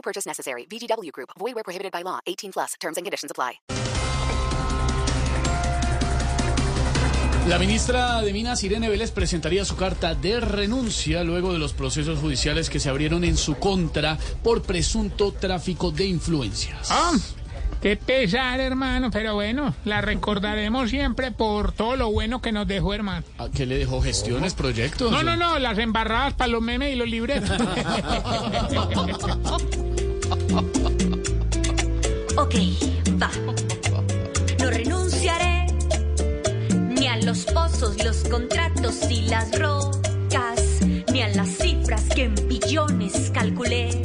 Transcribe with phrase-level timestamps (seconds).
[0.00, 0.66] No purchase necessary.
[0.66, 1.30] VGW Group.
[1.38, 2.20] Void where prohibited by law.
[2.26, 2.74] 18 plus.
[2.80, 3.60] Terms and conditions apply.
[7.48, 12.18] La ministra de Minas, Irene Vélez, presentaría su carta de renuncia luego de los procesos
[12.18, 16.88] judiciales que se abrieron en su contra por presunto tráfico de influencias.
[16.90, 17.12] Ah,
[17.82, 22.94] qué pesar, hermano, pero bueno, la recordaremos siempre por todo lo bueno que nos dejó,
[22.94, 23.26] hermano.
[23.38, 25.10] ¿A qué le dejó gestiones, proyectos?
[25.10, 27.50] No, no, no, las embarradas para los memes y los libretos.
[32.36, 32.54] Ok,
[33.22, 33.30] va.
[34.58, 35.66] No renunciaré
[36.88, 40.80] ni a los pozos, los contratos y las rocas,
[41.12, 44.02] ni a las cifras que en billones calculé,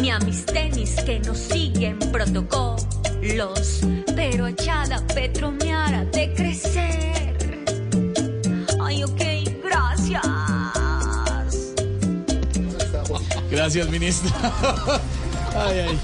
[0.00, 3.80] ni a mis tenis que no siguen protocolos,
[4.14, 6.32] pero echada Petro me hará de
[13.50, 14.30] Gracias, ministra.
[15.54, 15.98] Ay, ay.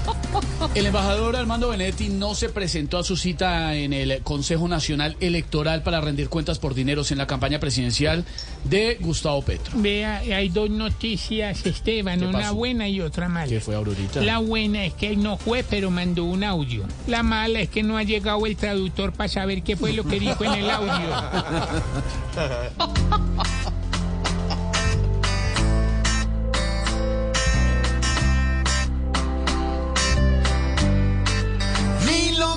[0.73, 5.83] El embajador Armando Benetti no se presentó a su cita en el Consejo Nacional Electoral
[5.83, 8.25] para rendir cuentas por dineros en la campaña presidencial
[8.63, 9.73] de Gustavo Petro.
[9.75, 13.47] Vea, hay dos noticias, Esteban, ¿Qué una buena y otra mala.
[13.47, 14.21] ¿Qué fue, Aurorita?
[14.21, 16.85] La buena es que él no fue, pero mandó un audio.
[17.07, 20.19] La mala es que no ha llegado el traductor para saber qué fue lo que
[20.19, 20.93] dijo en el audio.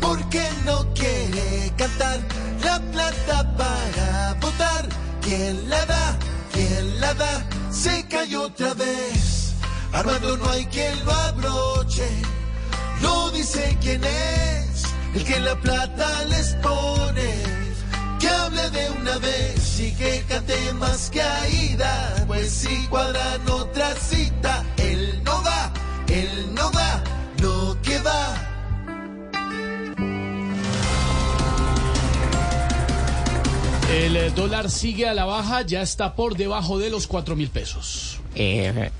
[0.00, 2.20] Porque no quiere cantar
[2.62, 4.88] la plata para votar.
[5.20, 6.18] ¿Quién la da?
[6.52, 7.46] ¿Quién la da?
[7.70, 9.54] Se cayó otra vez.
[9.92, 12.08] Armando no hay quien lo abroche.
[13.00, 14.84] No dice quién es
[15.14, 17.34] el que la plata les pone.
[18.20, 22.24] Que hable de una vez y que cante más que Aida.
[22.26, 24.33] Pues si cuadran otra cita,
[33.94, 37.48] El eh, dólar sigue a la baja, ya está por debajo de los cuatro mil
[37.48, 38.18] pesos.
[38.34, 38.90] Eh,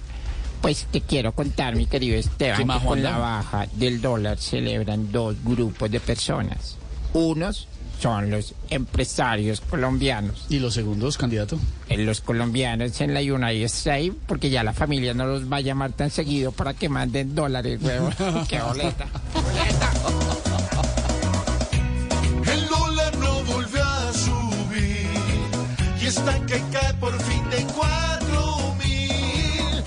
[0.63, 4.39] pues te quiero contar, mi querido ¿Qué Esteban, más, que con la baja del dólar
[4.39, 6.77] celebran dos grupos de personas.
[7.13, 7.67] Unos
[8.01, 10.47] son los empresarios colombianos.
[10.49, 11.59] ¿Y los segundos, candidato?
[11.89, 15.61] En los colombianos en la United States, porque ya la familia no los va a
[15.61, 18.15] llamar tan seguido para que manden dólares, huevón.
[18.49, 19.07] ¡Qué boleta!
[19.69, 20.64] El
[26.05, 29.83] y está que cae por fin de cuatro mil.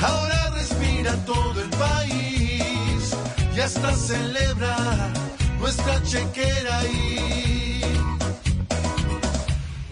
[0.00, 3.16] Ahora respira todo el país
[3.56, 4.76] y hasta celebra
[5.58, 7.82] nuestra chequera ahí.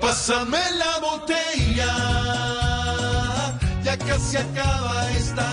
[0.01, 1.93] Pásame la botella,
[3.83, 5.47] ya casi acaba esta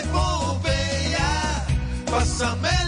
[0.00, 1.30] epopeya.
[2.12, 2.87] Pásame la